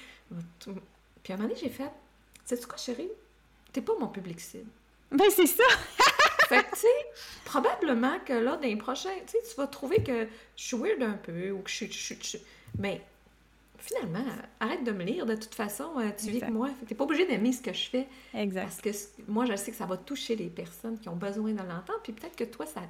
[1.26, 1.90] Puis à un moment donné, j'ai fait,
[2.46, 3.10] sais-tu quoi, chérie?
[3.74, 4.70] T'es pas mon public cible.
[5.12, 5.64] Ben, c'est ça!
[6.48, 6.88] fait que, tu sais,
[7.46, 11.02] probablement que là, dans les prochains, tu sais, tu vas trouver que je suis weird
[11.02, 12.42] un peu ou que je suis.
[12.78, 13.02] Mais
[13.80, 14.24] finalement,
[14.60, 15.26] arrête de me lire.
[15.26, 16.70] De toute façon, euh, tu vis avec moi.
[16.86, 18.08] Tu n'es pas obligé d'aimer ce que je fais.
[18.36, 18.62] Exact.
[18.62, 18.90] Parce que
[19.28, 22.02] moi, je sais que ça va toucher les personnes qui ont besoin de l'entendre.
[22.04, 22.82] Puis peut-être que toi, ça.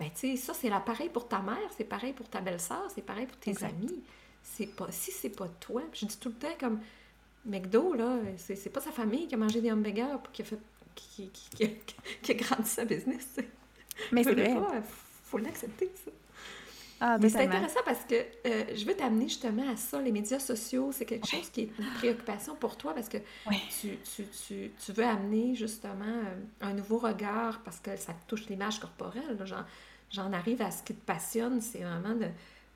[0.00, 3.06] Ben, tu sais, ça, c'est pareil pour ta mère, c'est pareil pour ta belle-sœur, c'est
[3.06, 4.02] pareil pour tes amis.
[4.42, 4.88] C'est pas...
[4.90, 6.80] Si c'est pas toi, je dis tout le temps comme
[7.44, 10.58] McDo, là, c'est pas sa famille qui a mangé des hamburgers pour qui a fait
[10.94, 11.70] qui, qui,
[12.22, 13.36] qui, a grandi sa business.
[14.12, 14.50] Mais c'est vrai.
[14.50, 14.82] Il
[15.24, 16.10] faut l'accepter, ça.
[17.04, 20.00] Ah, Mais c'est intéressant parce que euh, je veux t'amener justement à ça.
[20.00, 23.18] Les médias sociaux, c'est quelque chose qui est une préoccupation pour toi parce que
[23.80, 28.46] tu, tu, tu, tu, veux amener justement euh, un nouveau regard parce que ça touche
[28.46, 29.36] l'image corporelle.
[30.12, 32.28] J'en arrive à ce qui te passionne, c'est vraiment de,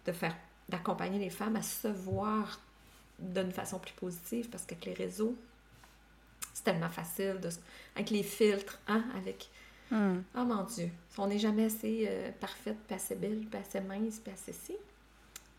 [0.07, 0.35] de faire
[0.69, 2.59] d'accompagner les femmes à se voir
[3.19, 5.37] d'une façon plus positive parce que les réseaux,
[6.53, 7.49] c'est tellement facile de,
[7.95, 9.51] avec les filtres, hein, avec...
[9.91, 10.21] Hmm.
[10.37, 14.19] Oh mon Dieu, on n'est jamais assez euh, parfaite, pas assez belle, pas assez mince,
[14.19, 14.75] pas assez si.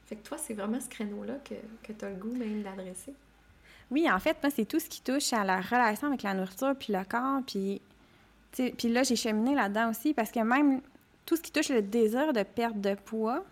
[0.05, 3.13] Fait que toi, c'est vraiment ce créneau-là que, que tu as le goût même d'adresser.
[3.89, 6.75] Oui, en fait, moi, c'est tout ce qui touche à la relation avec la nourriture,
[6.77, 7.81] puis le corps, puis...
[8.51, 10.81] Puis là, j'ai cheminé là-dedans aussi, parce que même
[11.25, 13.45] tout ce qui touche le désir de perte de poids,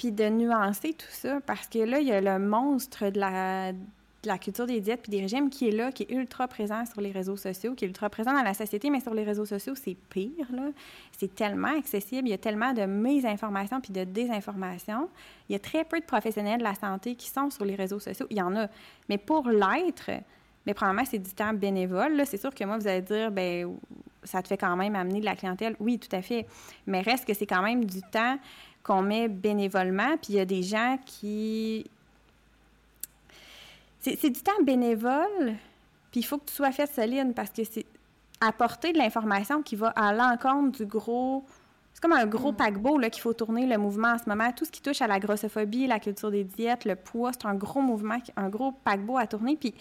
[0.00, 4.38] puis de nuancer tout ça, parce que là, il y a le monstre de la,
[4.38, 7.12] culture des diètes puis des régimes qui est là, qui est ultra présent sur les
[7.12, 9.98] réseaux sociaux, qui est ultra présent dans la société, mais sur les réseaux sociaux, c'est
[10.08, 10.70] pire, là.
[11.18, 15.10] C'est tellement accessible, il y a tellement de mésinformations puis de désinformations.
[15.50, 18.00] Il y a très peu de professionnels de la santé qui sont sur les réseaux
[18.00, 18.26] sociaux.
[18.30, 18.68] Il y en a.
[19.10, 20.10] Mais pour l'être,
[20.64, 22.22] mais probablement, c'est du temps bénévole.
[22.24, 23.76] C'est sûr que moi, vous allez dire, ben
[24.24, 25.76] ça te fait quand même amener de la clientèle.
[25.78, 26.46] Oui, tout à fait.
[26.86, 28.38] Mais reste que c'est quand même du temps
[28.82, 31.86] qu'on met bénévolement, puis il y a des gens qui
[34.00, 35.54] c'est du temps bénévole,
[36.10, 37.84] puis il faut que tu sois fait solide parce que c'est
[38.40, 41.44] apporter de l'information qui va à l'encontre du gros.
[41.92, 42.56] C'est comme un gros mm.
[42.56, 44.50] paquebot qu'il faut tourner le mouvement en ce moment.
[44.52, 47.54] Tout ce qui touche à la grossophobie, la culture des diètes, le poids, c'est un
[47.54, 49.56] gros mouvement, un gros paquebot à tourner.
[49.56, 49.74] Puis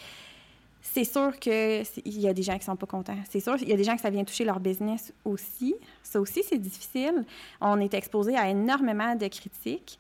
[0.82, 3.18] c'est sûr qu'il y a des gens qui sont pas contents.
[3.30, 5.76] C'est sûr qu'il y a des gens que ça vient toucher leur business aussi.
[6.04, 7.26] Ça aussi, c'est difficile.
[7.60, 10.00] On est exposé à énormément de critiques.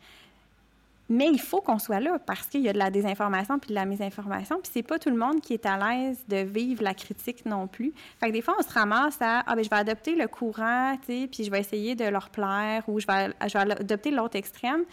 [1.11, 3.73] Mais il faut qu'on soit là parce qu'il y a de la désinformation puis de
[3.73, 4.59] la mésinformation.
[4.61, 7.65] Puis c'est pas tout le monde qui est à l'aise de vivre la critique non
[7.67, 7.93] plus.
[8.19, 10.95] Fait que des fois, on se ramasse à Ah, ben je vais adopter le courant,
[11.07, 14.35] tu puis je vais essayer de leur plaire ou je vais, je vais adopter l'autre
[14.35, 14.83] extrême.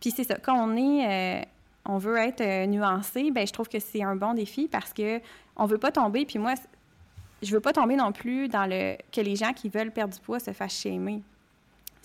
[0.00, 0.36] Puis c'est ça.
[0.36, 1.40] Quand on est.
[1.40, 1.44] Euh,
[1.84, 5.20] on veut être euh, nuancé, ben je trouve que c'est un bon défi parce que
[5.56, 6.26] on veut pas tomber.
[6.26, 6.54] Puis moi,
[7.42, 10.20] je veux pas tomber non plus dans le que les gens qui veulent perdre du
[10.20, 11.22] poids se fassent shamer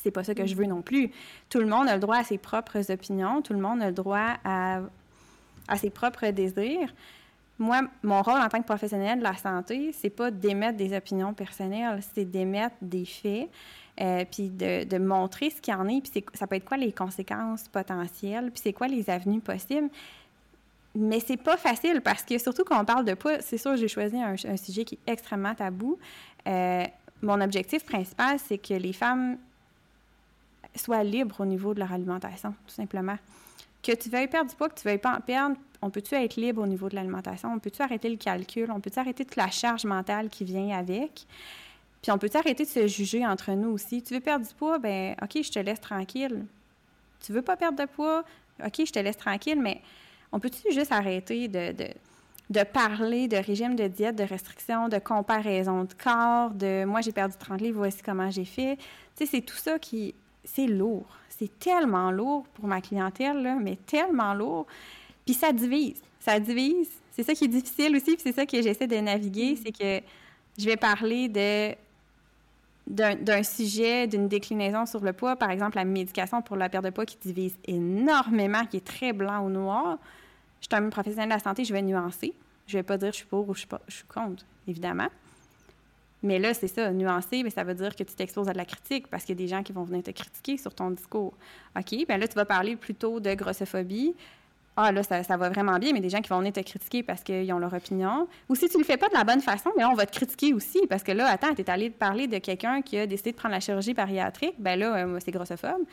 [0.06, 1.10] c'est pas ça que je veux non plus.
[1.50, 3.92] Tout le monde a le droit à ses propres opinions, tout le monde a le
[3.92, 4.82] droit à,
[5.78, 6.94] ses propres désirs.
[7.58, 11.34] Moi, mon rôle en tant que professionnel de la santé, c'est pas d'émettre des opinions
[11.34, 13.50] personnelles, c'est d'émettre des faits,
[14.02, 16.92] euh, puis de, montrer ce qu'il y en est, puis ça peut être quoi les
[16.92, 19.90] conséquences potentielles, puis c'est quoi les avenues possibles.
[20.96, 23.90] Mais c'est pas facile parce que surtout quand on parle de poids, c'est sûr j'ai
[23.90, 25.98] choisi un, un, sujet qui est extrêmement tabou.
[26.48, 26.86] Euh,
[27.22, 29.38] mon objectif principal, c'est que les femmes
[30.76, 33.18] soient libres au niveau de leur alimentation, tout simplement.
[33.84, 36.36] Que tu veuilles perdre du poids, que tu veuilles pas en perdre, on peut-tu être
[36.36, 37.54] libre au niveau de l'alimentation?
[37.54, 38.72] On peut-tu arrêter le calcul?
[38.72, 41.28] On peut-tu arrêter toute la charge mentale qui vient avec?
[42.06, 44.04] Puis on peut-tu arrêter de se juger entre nous aussi?
[44.04, 44.78] Tu veux perdre du poids?
[44.78, 46.46] Ben OK, je te laisse tranquille.
[47.26, 48.24] Tu veux pas perdre de poids?
[48.63, 49.82] OK, je te laisse tranquille, mais
[50.32, 51.88] on peut-tu juste arrêter de, de,
[52.52, 57.12] de, parler de régime de diète, de restriction, de comparaison de corps, de moi j'ai
[57.12, 58.78] perdu 30 livres, voici comment j'ai fait.
[59.15, 60.13] Tu sais, c'est tout ça qui,
[60.44, 61.08] c'est lourd.
[61.30, 64.68] C'est tellement lourd pour ma clientèle, là, mais tellement lourd.
[65.26, 66.04] Puis ça divise.
[66.20, 66.91] Ça divise.
[67.13, 69.58] C'est ça qui est difficile aussi, puis c'est ça que j'essaie de naviguer, mm.
[69.65, 70.06] c'est que
[70.60, 71.76] je vais parler de
[72.88, 76.91] d'un sujet, d'une déclinaison sur le poids, par exemple la médication pour la perte de
[76.91, 79.98] poids qui divise énormément, qui est très blanc ou noir.
[80.62, 82.34] Je suis un professionnel de la santé, je vais nuancer.
[82.67, 85.08] Je vais pas dire je suis pour ou je suis, contre, évidemment.
[86.24, 88.65] Mais là, c'est ça, nuancer, mais ça veut dire que tu t'exposes à de la
[88.65, 91.34] critique parce qu'il y a des gens qui vont venir te critiquer sur ton discours.
[91.78, 94.15] OK, bien là, tu vas parler plutôt de grossophobie.
[94.78, 97.24] Ah, là, ça, va vraiment bien, mais des gens qui vont venir te critiquer parce
[97.24, 98.28] qu'ils ont leur opinion.
[98.50, 100.14] Ou si tu ne le fais pas de la bonne façon, mais on va te
[100.14, 103.32] critiquer aussi parce que là, attends, tu es allé parler de quelqu'un qui a décidé
[103.32, 105.86] de prendre la chirurgie bariatrique, ben là, euh, c'est grossophobe.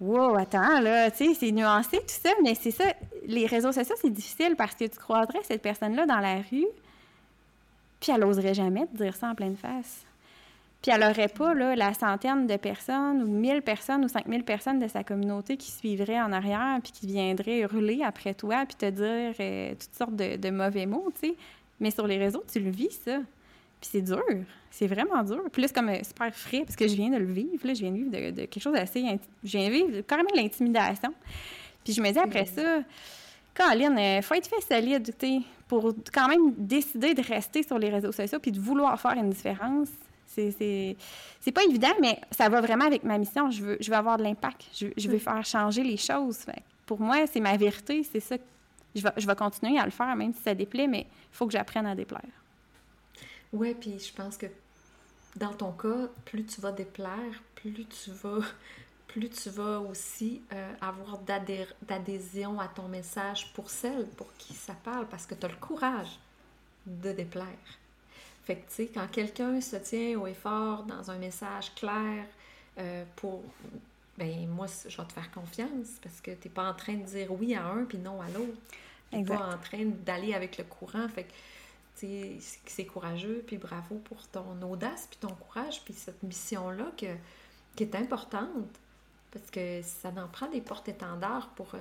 [0.00, 2.84] Wow, attends, là, tu sais, c'est nuancé tout ça, mais c'est ça,
[3.26, 6.66] les réseaux sociaux, c'est difficile parce que tu croiserais cette personne-là dans la rue,
[8.00, 10.04] puis elle n'oserait jamais te dire ça en pleine face.
[10.84, 14.78] Puis elle n'aurait pas la centaine de personnes ou mille personnes ou cinq mille personnes
[14.78, 18.90] de sa communauté qui suivraient en arrière puis qui viendraient hurler après toi puis te
[18.90, 21.36] dire euh, toutes sortes de, mauvais mots, tu sais.
[21.80, 23.16] Mais sur les réseaux, tu le vis, ça.
[23.80, 24.22] Puis c'est dur.
[24.70, 25.40] C'est vraiment dur.
[25.50, 27.62] Puis là, comme euh, super frais parce que je viens de le vivre.
[27.62, 29.02] Je viens de vivre de, quelque chose d'assez...
[29.42, 31.14] Je viens de vivre carrément de l'intimidation.
[31.82, 32.80] Puis je me dis après ça
[33.54, 35.14] Caroline, il euh, faut être fait solide,
[35.66, 39.30] pour quand même décider de rester sur les réseaux sociaux puis de vouloir faire une
[39.30, 39.88] différence.
[40.34, 43.50] C'est pas évident, mais ça va vraiment avec ma mission.
[43.50, 44.66] Je veux, je veux avoir de l'impact.
[44.74, 46.46] Je, veux faire changer les choses.
[46.86, 48.02] pour moi, c'est ma vérité.
[48.02, 48.36] C'est ça.
[48.94, 51.46] Je vais, je vais continuer à le faire, même si ça déplaît, mais il faut
[51.46, 52.22] que j'apprenne à déplaire.
[53.52, 54.46] Oui, puis je pense que
[55.36, 58.40] dans ton cas, plus tu vas déplaire, plus tu vas
[59.14, 61.20] plus tu vas aussi euh, avoir
[61.82, 65.56] d'adhésion à ton message pour celle pour qui ça parle, parce que tu as le
[65.56, 66.18] courage
[66.86, 67.46] de déplaire.
[68.44, 72.24] Fait que, tu sais, quand quelqu'un se tient au effort dans un message clair
[72.78, 73.42] euh, pour.
[74.16, 77.02] Ben, moi, je vais te faire confiance parce que tu n'es pas en train de
[77.02, 78.58] dire oui à un puis non à l'autre.
[79.10, 81.08] Tu n'es pas en train d'aller avec le courant.
[81.08, 81.32] Fait que,
[81.98, 82.06] tu
[82.40, 87.82] sais, c'est courageux, puis bravo pour ton audace, puis ton courage, puis cette mission-là qui
[87.82, 88.68] est importante
[89.34, 91.78] parce que ça en prend des porte-étendards pour, euh,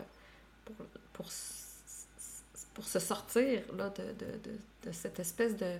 [0.65, 0.76] pour,
[1.13, 1.26] pour,
[2.73, 4.39] pour, se sortir là, de, de,
[4.86, 5.78] de, cette espèce de,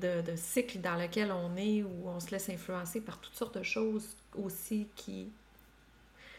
[0.00, 3.62] de, cycle dans lequel on est, où on se laisse influencer par toutes sortes de
[3.62, 5.28] choses aussi qui.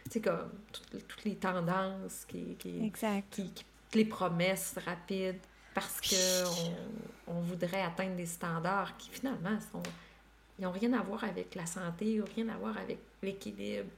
[0.06, 2.92] Tu sais, comme toutes, les tendances, qui, qui,
[3.32, 3.54] qui,
[3.94, 5.39] les promesses rapides,
[5.74, 9.84] parce qu'on on voudrait atteindre des standards qui finalement sont.
[10.60, 13.89] Ils n'ont rien à voir avec la santé, ils n'ont rien à voir avec l'équilibre.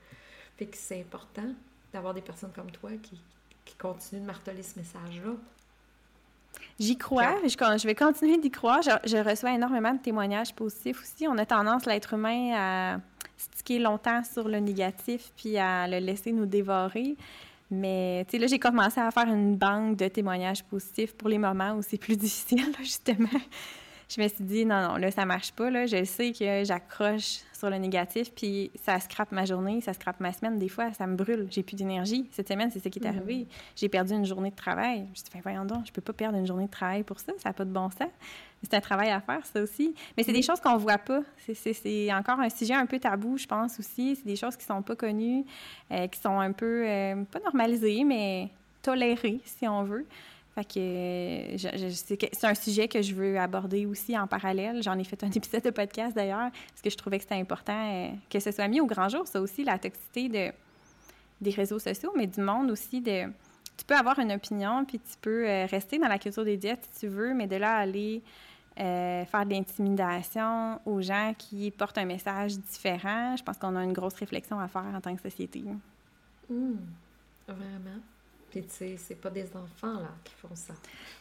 [0.58, 1.54] Fait que c'est important
[1.92, 3.20] d'avoir des personnes comme toi qui,
[3.66, 5.32] qui continuent de marteler ce message-là.
[6.80, 8.82] J'y crois, je, je, vais continuer d'y croire.
[8.82, 11.28] Je, reçois énormément de témoignages positifs aussi.
[11.28, 12.98] On a tendance, l'être humain, à
[13.38, 17.16] sticker longtemps sur le négatif puis à le laisser nous dévorer.
[17.72, 21.38] Mais, tu sais, là, j'ai commencé à faire une banque de témoignages positifs pour les
[21.38, 23.30] moments où c'est plus difficile, justement.
[24.08, 25.70] Je me suis dit, non, non, là, ça marche pas.
[25.70, 25.86] Là.
[25.86, 30.32] Je sais que j'accroche sur le négatif, puis ça scrape ma journée, ça scrape ma
[30.32, 30.60] semaine.
[30.60, 31.48] Des fois, ça me brûle.
[31.50, 32.28] J'ai plus d'énergie.
[32.32, 33.18] Cette semaine, c'est ce qui est mm-hmm.
[33.18, 33.48] arrivé.
[33.76, 35.06] J'ai perdu une journée de travail.
[35.06, 37.20] Je me suis dit, voyons donc, je peux pas perdre une journée de travail pour
[37.20, 37.34] ça.
[37.38, 38.10] Ça n'a pas de bon sens.
[38.62, 39.94] C'est un travail à faire, ça aussi.
[40.18, 40.46] Mais c'est des mm-hmm.
[40.46, 41.22] choses qu'on voit pas.
[41.38, 44.16] C'est encore un sujet un peu tabou, je pense aussi.
[44.16, 45.46] C'est des choses qui sont pas connues,
[45.92, 48.50] euh, qui sont un peu, euh, pas normalisées, mais
[48.82, 50.06] tolérées, si on veut.
[50.58, 54.82] C'est un sujet que je veux aborder aussi en parallèle.
[54.82, 57.92] J'en ai fait un épisode de podcast d'ailleurs, parce que je trouvais que c'était important
[57.94, 60.54] euh, que ce soit mis au grand jour, ça aussi, la toxicité de,
[61.42, 63.02] des réseaux sociaux, mais du monde aussi.
[63.02, 66.88] Tu peux avoir une opinion, puis tu peux euh, rester dans la culture des diètes
[66.92, 68.24] si tu veux, mais de là aller
[68.80, 73.84] euh, faire de l'intimidation aux gens qui portent un message différent, je pense qu'on a
[73.84, 75.64] une grosse réflexion à faire en tant que société.
[76.50, 76.76] Mmh.
[77.48, 78.02] Vraiment.
[78.56, 80.74] Puis, tu sais, c'est pas des enfants, là, qui font ça.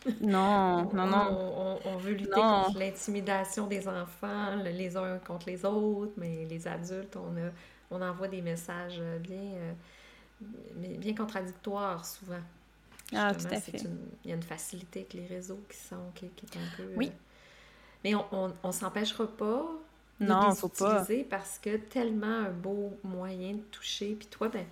[0.21, 1.81] Non, non, non.
[1.85, 7.17] On, veut lutter contre l'intimidation des enfants, les uns contre les autres, mais les adultes,
[7.17, 7.51] on, a,
[7.91, 9.73] on envoie des messages bien, euh,
[10.77, 12.43] bien contradictoires souvent.
[13.13, 13.83] Ah, tout à fait.
[14.25, 16.93] il y a une facilité avec les réseaux qui sont, qui, est un peu...
[16.95, 17.09] Oui.
[17.09, 17.19] Euh,
[18.05, 19.67] mais on, on s'empêchera pas
[20.21, 21.05] non, de faut pas.
[21.29, 24.15] parce que tellement un beau moyen de toucher.
[24.15, 24.65] Puis toi, ben,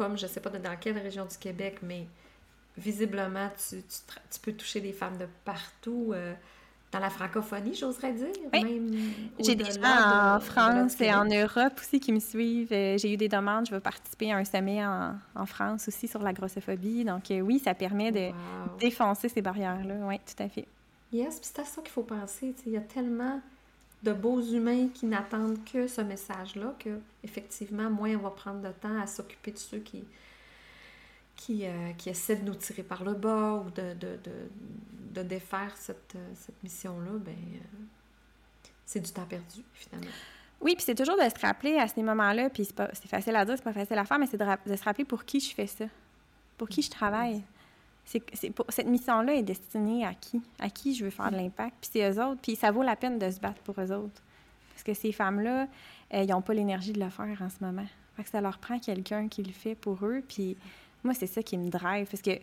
[0.00, 2.06] comme je ne sais pas dans quelle région du Québec, mais
[2.78, 6.12] visiblement, tu, tu, peux toucher des femmes de partout.
[6.14, 6.32] Euh,
[6.90, 8.32] dans la francophonie, j'oserais dire.
[8.52, 9.28] Oui.
[9.38, 12.72] J'ai des gens en France et en Europe aussi qui me suivent.
[12.72, 13.66] Euh, j'ai eu des demandes.
[13.66, 17.04] Je veux participer à un sommet en, en France aussi sur la grossophobie.
[17.04, 18.30] Donc, euh, oui, ça permet de
[18.80, 19.94] défoncer ces barrières-là.
[20.02, 20.66] Oui, tout à fait.
[21.12, 22.54] Yes, puis c'est à ça qu'il faut penser.
[22.66, 23.40] Il y a tellement
[24.02, 28.72] de beaux humains qui n'attendent que ce message-là, que effectivement, moins on va prendre de
[28.72, 30.04] temps à s'occuper de ceux qui,
[31.36, 35.22] qui, euh, qui, essaient de nous tirer par le bas ou de, de, de, de
[35.22, 37.78] défaire cette, cette mission-là, ben euh,
[38.86, 40.10] c'est du temps perdu, finalement.
[40.60, 43.54] Oui, puis c'est toujours de se rappeler à ces moments-là, puis c'est facile à dire,
[43.56, 45.66] c'est pas facile à faire, mais c'est de, de, se rappeler pour qui je fais
[45.66, 45.86] ça,
[46.58, 47.42] pour qui je travaille
[48.04, 50.42] cette mission-là est destinée à qui?
[50.58, 51.76] À qui je veux faire de l'impact?
[51.80, 52.40] Puis c'est eux autres.
[52.42, 54.22] Puis ça vaut la peine de se battre pour eux autres.
[54.72, 55.68] Parce que ces femmes-là,
[56.14, 57.86] euh, ils n'ont pas l'énergie de le faire en ce moment.
[58.16, 60.22] Fait que ça leur prend quelqu'un qui le fait pour eux.
[60.26, 60.56] Puis
[61.04, 62.08] moi, c'est ça qui me drive.
[62.10, 62.38] Parce que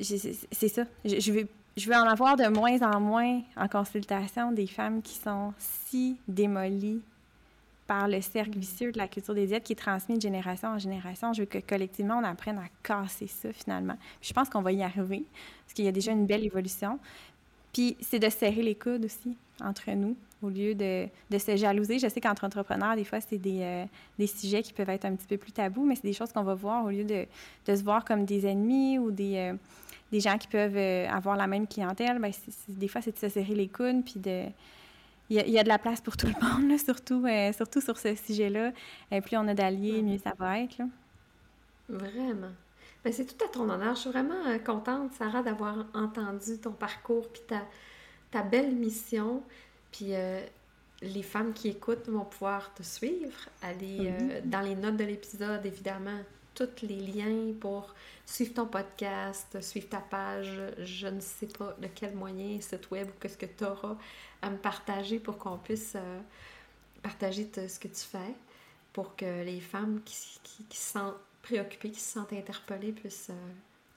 [0.00, 0.84] c'est ça.
[1.04, 5.14] Je, veux, je veux en avoir de moins en moins en consultation des femmes qui
[5.14, 7.02] sont si démolies
[7.92, 10.78] par le cercle vicieux de la culture des diètes qui est transmis de génération en
[10.78, 11.34] génération.
[11.34, 13.98] Je veux que collectivement, on apprenne à casser ça finalement.
[14.22, 15.24] je pense qu'on va y arriver,
[15.62, 16.98] parce qu'il y a déjà une belle évolution.
[17.74, 21.98] Puis c'est de serrer les coudes aussi entre nous, au lieu de, de se jalouser.
[21.98, 23.84] Je sais qu'entre entrepreneurs, des fois, c'est des, euh,
[24.18, 26.44] des, sujets qui peuvent être un petit peu plus tabous, mais c'est des choses qu'on
[26.44, 27.26] va voir au lieu de,
[27.66, 29.54] de, se voir comme des ennemis ou des, euh,
[30.10, 32.18] des gens qui peuvent euh, avoir la même clientèle.
[32.18, 32.30] Bien,
[32.68, 34.46] des fois, c'est de se serrer les coudes puis de
[35.30, 36.34] il y, a, de la place pour tout le
[36.68, 38.72] monde, surtout, euh, surtout sur ce sujet-là.
[39.10, 40.82] Et euh, plus on a d'alliés, mieux ça va être.
[41.88, 42.52] Vraiment.
[43.04, 43.94] Mais ben, c'est tout à ton honneur.
[43.94, 47.62] Je suis vraiment euh, contente, Sarah, d'avoir entendu ton parcours puis ta,
[48.30, 49.42] ta belle mission.
[49.90, 50.12] Puis
[51.02, 53.48] les femmes qui écoutent vont pouvoir te suivre.
[53.60, 54.10] Aller
[54.44, 56.18] dans les notes de l'épisode, évidemment,
[56.54, 57.94] tous les liens pour
[58.26, 60.60] suivre ton podcast, suivre ta page.
[60.78, 63.96] Je ne sais pas de quel moyen, site web ou qu'est-ce que tu auras
[64.40, 66.20] à me partager pour qu'on puisse euh,
[67.02, 68.34] partager ce que tu fais,
[68.92, 73.52] pour que les femmes qui, qui, se sentent préoccupées, qui se sentent interpellées puissent euh,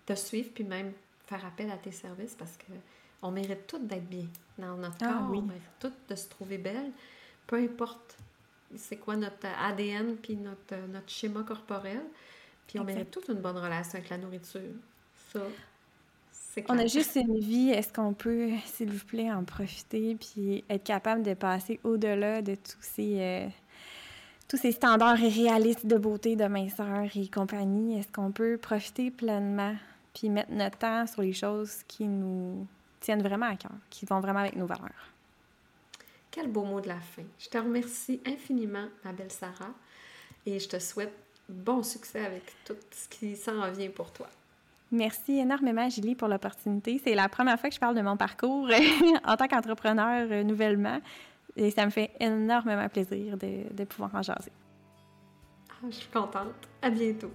[0.05, 0.93] te suivre, puis même
[1.27, 2.73] faire appel à tes services parce que
[3.21, 4.27] on mérite toutes d'être bien
[4.59, 6.91] dans notre ah corps, on mérite toutes de se trouver belle,
[7.47, 8.17] peu importe
[8.77, 12.01] c'est quoi notre ADN puis notre, notre schéma corporel.
[12.67, 14.61] Puis on mérite toute une bonne relation avec la nourriture.
[15.31, 15.41] Ça,
[16.69, 20.83] on a juste une vie, est-ce qu'on peut, s'il vous plaît, en profiter puis être
[20.83, 23.47] capable de passer au-delà de tous ces, euh,
[24.47, 27.99] tous ces standards irréalistes de beauté, de minceur et compagnie?
[27.99, 29.75] Est-ce qu'on peut profiter pleinement
[30.13, 32.65] puis mettre notre temps sur les choses qui nous
[33.01, 35.11] tiennent vraiment à cœur, qui vont vraiment avec nos valeurs?
[36.31, 37.23] Quel beau mot de la fin.
[37.37, 39.73] Je te remercie infiniment, ma belle Sarah,
[40.45, 41.13] et je te souhaite
[41.49, 44.27] bon succès avec tout ce qui s'en vient pour toi.
[44.91, 47.01] Merci énormément, Julie, pour l'opportunité.
[47.03, 48.69] C'est la première fois que je parle de mon parcours
[49.25, 50.99] en tant qu'entrepreneur euh, nouvellement.
[51.55, 54.51] Et ça me fait énormément plaisir de, pouvoir en jaser.
[55.69, 56.53] Ah, je suis contente.
[56.81, 57.31] À bientôt.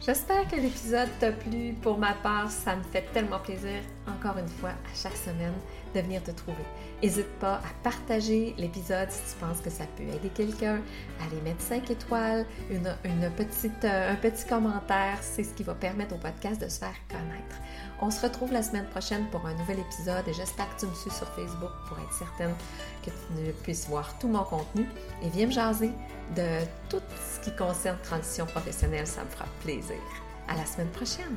[0.00, 1.74] J'espère que l'épisode t'a plu.
[1.82, 3.80] Pour ma part, ça me fait tellement plaisir
[4.16, 5.52] encore une fois à chaque semaine
[5.94, 6.64] de venir te trouver.
[7.02, 10.80] N'hésite pas à partager l'épisode si tu penses que ça peut aider quelqu'un,
[11.20, 15.74] à les mettre 5 étoiles, une petite, euh, un petit commentaire, c'est ce qui va
[15.74, 17.56] permettre au podcast de se faire connaître.
[18.00, 20.94] On se retrouve la semaine prochaine pour un nouvel épisode et j'espère que tu me
[20.94, 22.54] suis sur Facebook pour être certaine
[23.04, 24.86] que tu puisses voir tout mon contenu
[25.22, 25.92] et viens me jaser
[26.36, 29.96] de tout ce qui concerne transition professionnelle, ça me fera plaisir.
[30.48, 31.36] À la semaine prochaine!